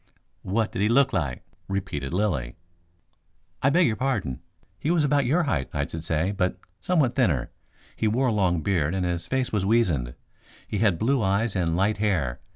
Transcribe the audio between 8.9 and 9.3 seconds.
and his